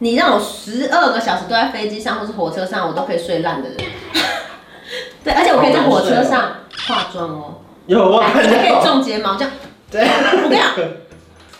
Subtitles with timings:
[0.00, 3.78] 你让我十二个小时都在飞机上或是火车上，我都可以睡烂的人。
[5.24, 7.54] 对，而且我可以在火车上化妆哦。
[7.86, 9.50] 有啊，还可以种睫毛，这样。
[9.90, 10.02] 对，
[10.44, 10.72] 我跟你讲，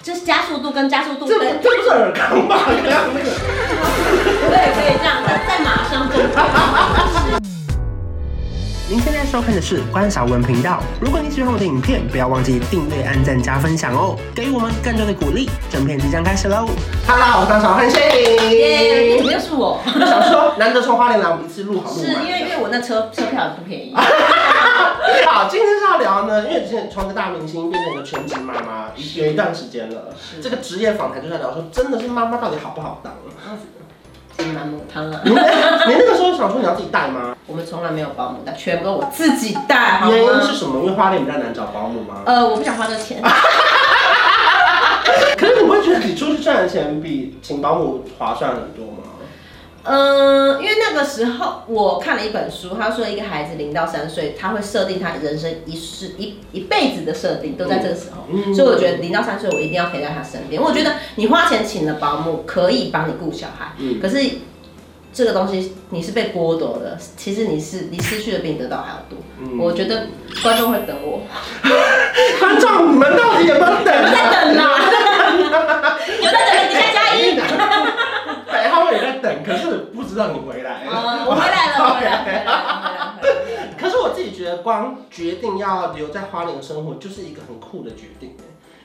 [0.05, 1.27] 就是加速度跟加速度。
[1.27, 2.61] 这这不是尔康吧？
[2.69, 3.29] 这样那个。
[4.49, 7.58] 对，可以这样，再再马上动。
[8.91, 10.83] 您现在收看的是关少文频道。
[10.99, 15.51] 如果你喜欢我的影片，不要忘记订阅、按赞、加分享哦，给予我们更多的鼓励。
[15.69, 16.67] 整片即将开始喽
[17.07, 19.79] ！Hello，我是关韶文，谢谢耶，又是我？
[19.85, 22.07] 想说难得从花莲来，我们一次录好录满。
[22.07, 23.93] 是因为因为我那车车票也不便宜。
[25.27, 28.87] 好，今天是要聊呢，因为之前从一个大明星变成一个全职妈妈，
[29.17, 30.17] 有一段时间了。
[30.19, 33.13] 是这个职业访谈就在聊说，真的是妈妈到底好不好当？
[34.55, 35.21] 蛮母汤啊！
[36.57, 37.37] 你要自己带吗？
[37.47, 40.01] 我们从来没有保姆带，全部都我自己带。
[40.09, 40.81] 原因是什么？
[40.81, 42.23] 因为花店比较难找保姆吗？
[42.25, 43.23] 呃，我不想花这个钱。
[45.37, 49.03] 可是你不会觉得你出去赚的钱比请保姆划算很多吗？
[49.85, 60.61] 嗯，因为那个时候我看了一本书，他说一个孩子零到三岁，他会设定他人生一世一一辈子的设定都在这个时候，嗯、所以我觉得零到三岁我一定要陪在他身边。
[60.61, 64.19] 我觉得你花钱请了保姆可以帮你顾小孩，嗯、可是
[65.19, 69.19] 这个东西你是被剥夺的，其实你是你失去的比你得到还要多。
[69.41, 70.07] 嗯、我觉得
[70.45, 71.23] 观众会等我，
[72.39, 73.87] 观众你们到底有没有等？
[73.87, 74.79] 有在等啦，
[76.23, 77.35] 有在等，底下加一。
[77.35, 80.87] 对，他们也在等，可是不知道你回来。
[80.87, 82.47] Uh, 我回来了， 回来，回来，回来。
[83.77, 88.37] 可是我自己觉得，光决定要留在花莲生活，就是一个很酷的决定。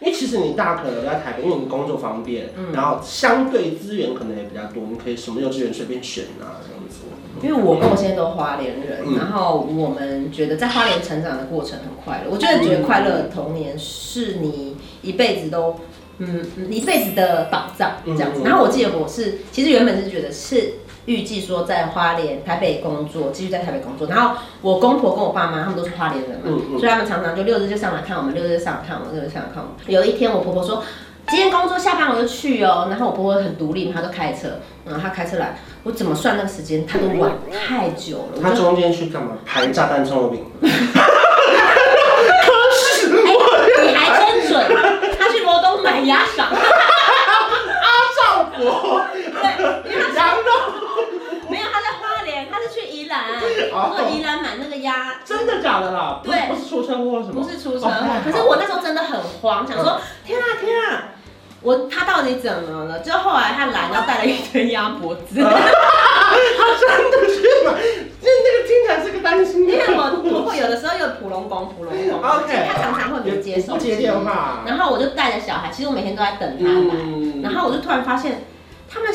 [0.03, 6.99] 因为其实你大可能在台北，因为你工作方便，嗯、然后相对资源可能也比较多，你可以什么幼稚园随便选啊，这样子。
[7.41, 12.29] 因为我跟我现在都花莲人，嗯、然后我们觉得在花莲成长的过程很快乐。
[12.29, 15.75] 我觉得觉得快乐的童年是你一辈子都。
[16.19, 18.43] 嗯，一辈子的保障这样子。
[18.45, 24.07] 然后我记得我是，其实原本是觉得是预计说在花莲、台北工作，继续在台北工作。
[24.07, 29.77] 然后我公婆跟我爸妈他们都是花莲人嘛，嗯嗯、所以他们常常就六日就上来看我们，六日就上来看我们，六日上来看我们。
[29.87, 30.83] 有一天我婆婆说，
[31.29, 32.87] 今天工作下班我就去哦。
[32.89, 37.31] 然后我婆婆很独立，她都开车，然后她开车来，我怎么算那个时间，她都晚
[37.67, 38.39] 太久了。
[38.43, 39.37] 她中间去干嘛？
[39.45, 40.45] 排炸弹葱油饼。
[45.83, 46.55] 买鸭赏， 阿
[48.15, 50.49] 照伯，对，因为他羊肉，
[51.49, 53.05] 没有他在花莲，他是去宜
[53.73, 56.19] 兰，哦、说宜兰买那个鸭，真的假的啦？
[56.23, 57.41] 对，不是出车祸什么？
[57.41, 61.09] 不是出车祸，哦、可是我那时候真的很慌，想说天啊天啊，
[61.61, 62.99] 我他到底怎么了？
[62.99, 65.49] 就后来他来，然后带了一堆鸭脖子， 他
[66.79, 67.73] 真的是买。
[68.25, 78.45] 那那个听起来是个担心，因为我婆婆有的时候有普龙工，普龙工， OK，她常常会没接手接电话，然后我就带着小孩，其实我每天都在等他来，嗯、然后我就突然发现，
[78.89, 79.13] 他们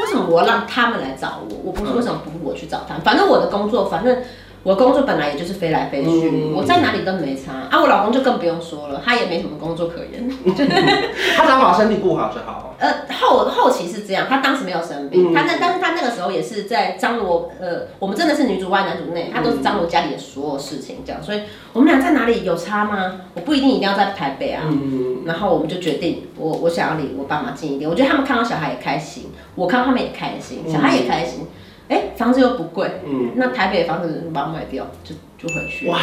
[0.00, 1.56] 为什么我要让他们来找我？
[1.64, 3.02] 我不是为什么不我去找他们？
[3.02, 4.16] 反正我的工作，反正。
[4.64, 7.82] 我工作本来也就是飞来飞去，嗯、我在哪里都没差啊。
[7.82, 10.26] 我老公就更不用说了，他也没什么工作可言，
[11.36, 12.73] 他只要把身体顾好就好。
[12.84, 21.40] 呃，后后期是这样，他当时没有生病，嗯、他那但是他那个时候也是在张罗呃，我们真的是女主外男主内，他都是张罗家里的所有事情这样，所以
[21.72, 23.22] 我们俩在哪里有差吗？
[23.32, 24.64] 我不一定一定要在台北啊。
[24.70, 31.40] 嗯、然后我们就决定，我我想要离我爸妈近一点，我觉得他们看到小孩也开心，我看到他们也开心，小孩也开心。
[31.40, 31.46] 嗯
[31.88, 35.86] 哎、欸，房子又不贵，嗯，那台北的房子把它卖掉，就就回去。
[35.88, 35.98] 哇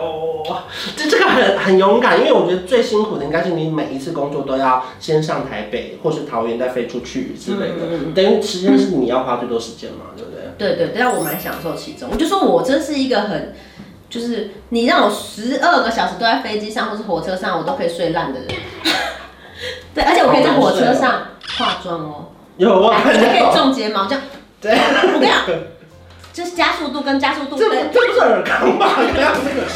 [0.00, 0.62] 哦，
[0.96, 10.42] 这这个很很勇敢，因为我觉得最辛苦的应该是你每一次工作都要先上台北或是桃园再飞出去之类的，等于时间是你要花最多时间嘛，嗯、对不对？
[10.56, 12.08] 对对，但我蛮享受其中。
[12.10, 13.54] 我就说我真是一个很，
[14.08, 18.48] 就是你让我十二个小时都在飞机上或是火车上，我都可以睡烂的人。
[19.94, 24.22] 对，而且我可以在火车上化妆哦，有我看见，可以种睫毛这样。
[24.62, 24.70] 对，
[25.12, 25.44] 我跟你讲，
[26.32, 28.94] 就是加速度跟加速度，这这不是耳康吧？
[28.96, 29.66] 这样那个，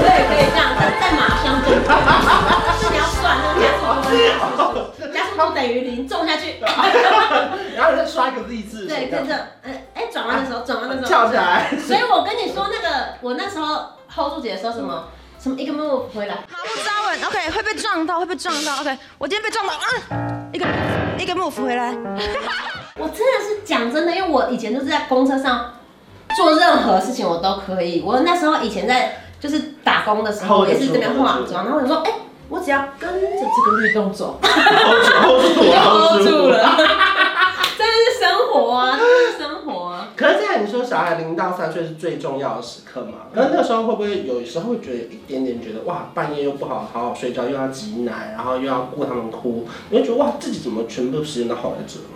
[0.00, 6.56] 对，可以这样，再再马上就，是你要算那个加速度跟加速度，加速度等于零，种下去，
[7.76, 11.70] 然后你再刷一个 Z 字，对，跟着，嗯，哎，转弯的时候，转弯的时候跳起来。
[11.78, 15.08] 所以我跟你说那个，我那时候 hold 住姐说什么，
[15.38, 19.86] 什么一个 move 回来，好，不抓稳，OK，会被撞到，会被撞到，OK，我今天被撞到，啊，
[20.52, 20.66] 一个
[21.18, 21.94] 一个 move 回来。
[22.96, 25.72] 我真的是讲真的，因为我以前都是在公车上
[26.36, 28.00] 做任何事情，我都可以。
[28.06, 32.16] 我那时候以前在就是打工的时候，也是这边化妆，然后我说，哎、欸，
[32.48, 36.76] 我只要跟着这个律动走，hold 住，hold 住了，
[37.76, 40.10] 真的是生活啊，真的是生活啊。
[40.14, 40.84] 可是现在你说。
[40.84, 52.13] 小孩零到三岁是最重要的时刻嘛，可是那时候会不会有时候会觉得一点点觉得哇，半夜又不好好好睡觉，又要挤奶，然后又要顾他们哭，你会觉得哇，自己怎么全部时间都耗在这吗？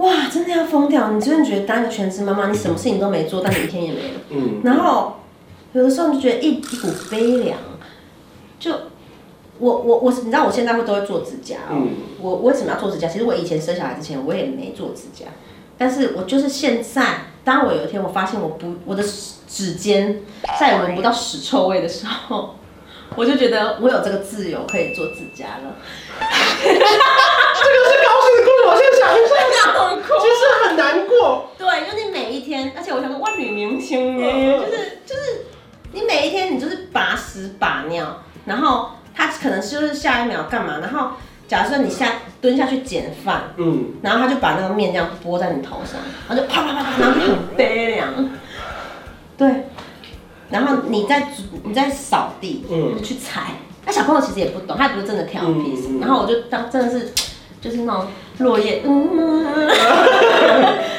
[0.00, 1.10] 哇，真的要疯掉！
[1.10, 4.20] 你真的觉得当一个全职妈妈，你什么事情都没做，但你一天也没了。
[4.30, 4.60] 嗯。
[4.64, 5.16] 然后
[5.74, 7.58] 有的时候你就觉得一一股悲凉，
[8.58, 8.72] 就
[9.58, 11.72] 我我我，你知道我现在会都会做指甲哦。
[11.72, 11.88] 嗯。
[12.18, 13.06] 我为什么要做指甲？
[13.06, 15.26] 其实我以前生小孩之前我也没做指甲，
[15.76, 19.04] 但是我就是现在，当我有一天我发现我不我的
[19.46, 20.22] 指尖
[20.58, 22.54] 再也闻不到屎臭味的时候，
[23.16, 25.76] 我就觉得我有这个自由可以做指甲了。
[38.50, 41.12] 然后他可能就是下一秒干嘛，然后
[41.46, 48.08] 假设你下蹲下去捡饭，嗯，然后他就把那个面这样拨在你头上，然后就啪啪啪啪，然后就很悲凉。
[49.38, 49.66] 对，
[50.50, 51.28] 然后你在
[51.62, 53.52] 你在扫地，嗯，就去踩。
[53.86, 57.12] 那小朋友其实也不懂，他也不是真的调皮，嗯嗯、然后我就当真的是，
[57.60, 58.06] 就是那种
[58.38, 59.46] 落叶，嗯，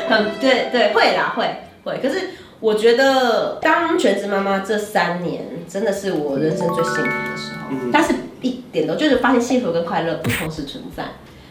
[0.10, 2.00] 很对对，会啦会会。
[2.02, 7.62] 可是我觉得当全职妈妈这三年，真的是我人生最幸福的时候。
[7.70, 11.06] 嗯、但是一点都就是发现幸福跟快乐不同时存在。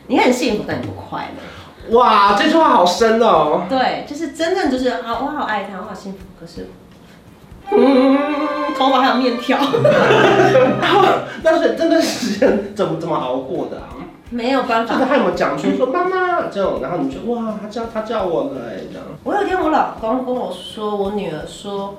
[0.08, 1.96] 你很幸福，但你不快乐。
[1.96, 3.62] 哇，这句话好深哦。
[3.68, 6.68] 对，就是真正就是啊，我好爱他，我好幸福，可是。
[7.72, 8.18] 嗯，
[8.76, 9.56] 头发还有面条，
[10.82, 11.06] 然后
[11.42, 13.96] 但是这段时间怎么怎么熬过的啊？
[14.28, 14.94] 没有办法。
[14.94, 19.06] 就是他有没有讲出说妈妈这种，然后你就哇，他叫他叫我来这样。
[19.22, 21.96] 我有一天我老公跟我说，我女儿说，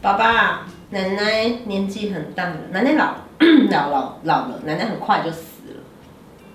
[0.00, 3.14] 爸爸奶奶年纪很大了，奶奶老
[3.70, 5.82] 老老老了，奶奶很快就死了。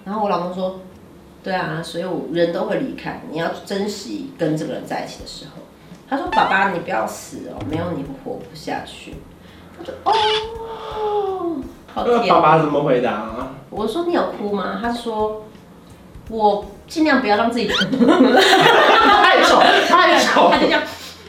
[0.06, 0.80] 然后我老公说，
[1.44, 5.51] 对啊，所以我人都会离开，你要珍惜跟这个人在一起的时候。
[6.09, 9.15] 他说：“爸爸，你不要死哦，没有你活不下去。”
[9.80, 11.57] 他说：“哦，
[11.91, 13.53] 好甜。”爸爸怎么回答啊？
[13.71, 15.44] 我说：“你有哭吗？”他说
[16.29, 17.74] ：“我尽量不要让自己哭。”
[18.06, 20.51] 太丑，太丑。
[20.51, 20.83] 他就这样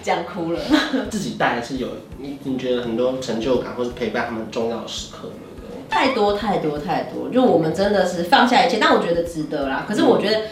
[0.04, 0.60] 讲哭了。
[1.10, 5.30] 自己带还是有你，你觉得很多成就感，或是陪伴他们重要的时刻？
[5.90, 9.84] 太多太多太多，就我们真的是放下一切，但我觉得值得啦。
[9.88, 10.42] 可是我觉得。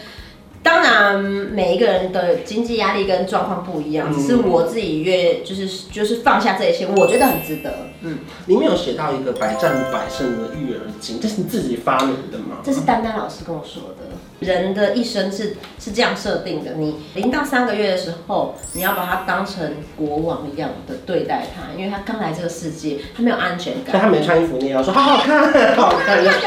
[0.63, 7.89] 当然，每一个人的经济压力跟状况不一样，只是我自己越就是就是放下这一切，我觉得很值得。
[8.01, 12.57] 嗯，里面有写到一个百战百胜的育儿经，这是你自己发明的吗？
[12.63, 14.03] 这是丹丹老师跟我说的。
[14.39, 23.97] 人的一生是是这样设定的，你零到三个月的时候，你要把他当成国王一样的对待他，因为他刚来这个世界，他没有安全感。
[24.01, 26.17] 他没穿衣服，你也要说好好看，好好看。
[26.23, 26.39] 没有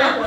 [0.00, 0.18] 啦。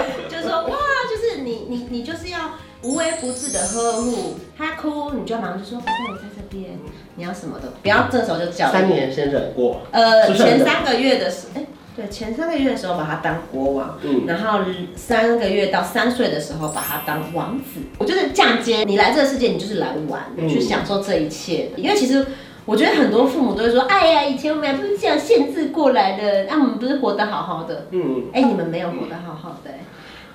[2.81, 6.77] 无微不至的呵护，他哭你就马上就说：“宝贝，我在这边。”
[7.17, 8.71] 你要什么的，不要这时候就叫。
[8.71, 9.81] 三年先忍过。
[9.89, 14.59] 呃，前三个月的时，哎、欸，对，前三个月的时候把他当国王，嗯，然后
[14.95, 17.79] 三个月到三岁的时候把他当王子。
[17.97, 21.71] 我就是嫁接你来这个世界，你就是来玩，嗯、去享受这一切。
[21.77, 22.23] 因为其实
[22.65, 29.79] 我觉得很多父母都会说：“哎呀，以前我们还不是这样限制过来的，那、啊、我们不是活得好好的。”嗯，哎、欸，你们没有活得好好的、欸。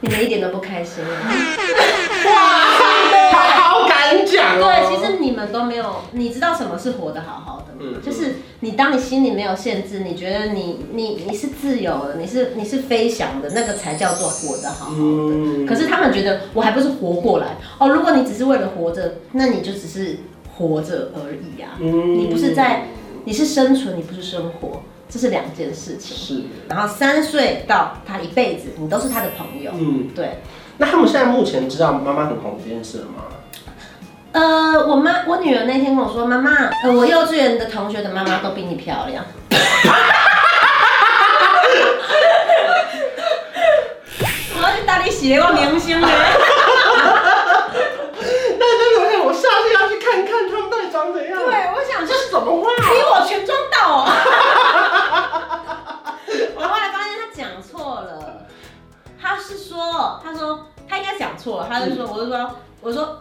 [0.01, 1.11] 你们一点都不开心啊！
[2.27, 2.33] 哇，
[3.61, 4.63] 好敢讲哦！
[4.63, 7.81] 对，其实你们都没有，你知道什么是活得好好的吗？
[7.81, 14.99] 嗯，就是你当你心里没有限制，你觉得你你你是自由的，你是你是飞翔的，那个才叫做活得好好的。
[14.99, 17.89] 嗯，可是他们觉得我还不是活过来哦。
[17.89, 20.19] 如果你只是为了活着，那你就只是
[20.57, 21.77] 活着而已啊。
[21.79, 22.89] 嗯，你不是在，
[23.25, 24.83] 你是生存，你不是生活。
[25.11, 26.17] 这是两件事情。
[26.17, 26.43] 是。
[26.69, 29.73] 然后三岁到他一辈子，你都是他的朋友。
[29.75, 30.39] 嗯，对。
[30.79, 33.25] 那他们现在目前知道妈妈很红这件事了吗？
[34.33, 36.51] 呃，我妈，我女儿那天跟我说，妈妈，
[36.85, 39.25] 呃，我幼稚园的同学的妈妈都比你漂亮。
[44.55, 46.07] 我要去大理洗了个明星呢。
[48.57, 51.37] 那那我想，我下次要去看看他们到底长怎样。
[51.37, 52.71] 对，我想这是怎么画？
[52.77, 53.59] 比我全妆
[60.23, 62.51] 他说他应该讲错了，他就说，我就说，
[62.81, 63.19] 我说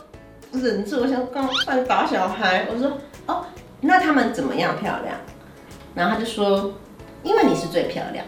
[0.52, 2.92] 忍住，我想刚刚打小孩，我说
[3.28, 3.46] 哦，
[3.82, 5.16] 那他们怎么样漂亮？
[5.96, 6.74] 然后他就说，
[7.24, 8.26] 因为你是最漂亮。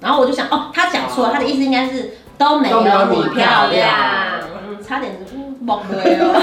[0.00, 5.32] 然后我就想，哦，他讲错了，他的意思应该是都没有你漂亮，嗯，差点就
[5.66, 6.40] 崩溃了。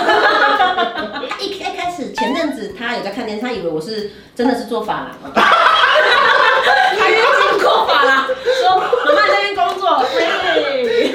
[1.30, 5.32] 他 一一开始前阵子他有在看电视，他以为我是真的是做法郎。
[5.34, 7.24] 他已经
[7.64, 8.28] 过法了，
[8.62, 8.80] 说 我
[9.16, 11.15] 妈在那边工作，嘿，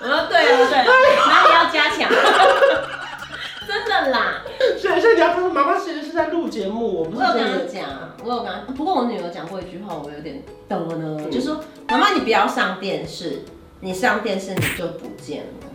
[0.00, 2.08] 我 说对啊对哪里要加强？
[3.66, 4.42] 真的啦。
[4.78, 7.84] 所以所以你要看妈妈其实是在录节目我不是这样讲。
[8.24, 11.24] 我有跟不过我女儿讲过一句话我有点懂呢。
[11.30, 13.42] 就说妈妈你不要上电视
[13.80, 15.66] 你上电视你就不见了。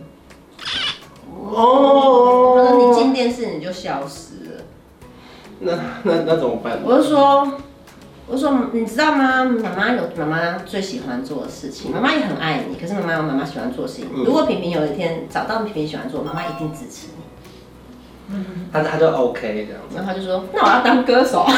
[1.52, 2.54] 哦。
[2.56, 4.62] 我说你进电视你就消失了。
[5.60, 5.72] 那
[6.04, 7.58] 那那怎么办我就说
[8.30, 9.42] 我说，你知道吗？
[9.44, 12.76] 妈妈有妈妈最喜欢做的事情，妈妈也很爱你。
[12.76, 14.06] 可是妈妈有妈妈喜欢做的事情。
[14.14, 17.24] 嗯、如果平平有一天找到平平喜欢做，妈妈一定支持你。
[18.32, 19.96] 嗯，他他就 OK 这样子。
[19.96, 21.44] 然后他就说：“那我要当歌手。”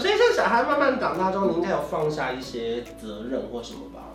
[0.00, 4.10] 所以，像小孩慢慢长大之后，你应该有放下一些责任或什么吧？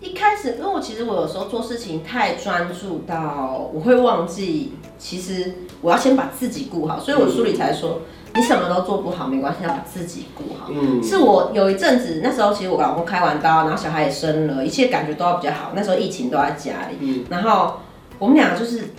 [0.00, 6.98] 一开始，因为我其实我有时候做事情太专注到我会忘记，其实我要先把自己顾好。
[6.98, 8.00] 所以我书里才说。
[8.00, 10.66] 嗯你什么都做不好没关系，要把自己顾好。
[10.70, 15.72] 嗯，是我有一阵子，那时候其实我老公开完刀，然后小孩也生了，一切感觉都要比较好。
[15.74, 17.80] 那时候疫情都在家里，嗯，然后
[18.18, 18.90] 我们两个就是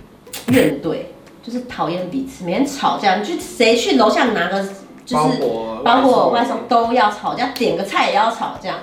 [0.47, 0.97] 怨怼，
[1.43, 3.17] 就是讨厌彼此，每天吵架。
[3.17, 4.61] 你去谁去楼下拿个
[5.05, 5.43] 就是
[5.83, 8.75] 包括外送都要吵架，点个菜也要吵架，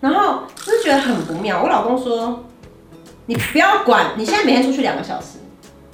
[0.00, 1.62] 然后就是觉得很不妙。
[1.62, 2.44] 我老公说
[3.26, 5.38] ：“你不要管，你现在每天出去两个小时。”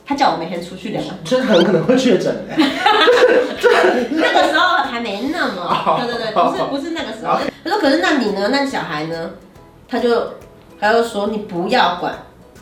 [0.08, 2.54] 他叫我每天出去两个，这很可能会确诊的。
[4.10, 7.38] 那个时候还没那么， 对对对，不是不是那个时候。
[7.62, 8.48] 他说：“可是那你呢？
[8.50, 9.32] 那小孩呢？”
[9.86, 10.34] 他就
[10.80, 12.14] 他就说：“你不要管，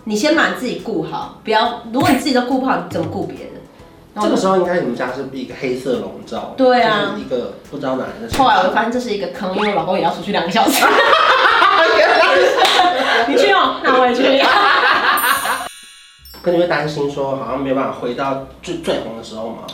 [0.05, 1.83] 你先把自己顾好，不要。
[1.93, 3.53] 如果你自己都顾不好，你怎么顾别人？”
[4.21, 8.37] 这个时候应该你们家是一个黑色笼罩，对啊，一个不知道哪来的。
[8.37, 10.85] 后来我就发现这是一个坑，因为我老公也要出去两个小时。
[13.29, 14.43] 你去哦，那我也去。
[16.47, 19.65] 可你会担心说，好像没有办法回到最最红的时候吗？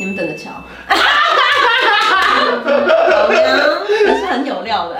[0.00, 0.50] 你们等着瞧。
[2.50, 3.40] 老娘
[3.88, 4.98] 也是很有料的。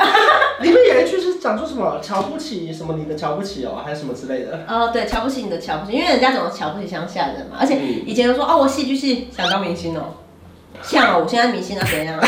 [0.61, 4.64] 里面有一句是讲说什么瞧不起什么你的瞧不起哦，还是什么之类的？
[4.69, 7.57] 哦，对，瞧不起你的瞧不起，因为人家总是瞧不起乡下人嘛。
[7.59, 7.76] 而且
[8.07, 10.14] 以前都说哦，我戏剧系想当明星哦，
[10.81, 12.17] 像我现在明星啊怎样？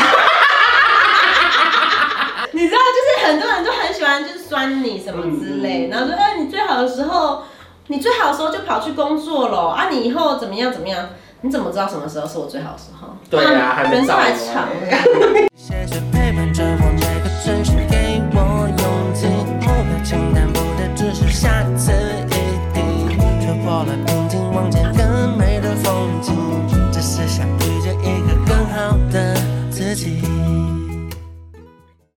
[2.51, 7.43] 你知道，就是很多人都很喜欢，就是酸你什么之类，然后说哎，你最好的时候。
[7.87, 9.89] 你最好的时候就跑去工作了啊！
[9.89, 11.09] 你以后怎么样怎么样？
[11.41, 13.09] 你怎么知道什么时候是我最好的时候？
[13.29, 14.17] 对呀、啊，还没到。